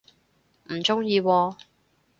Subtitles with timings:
[0.69, 1.55] 唔鍾意喎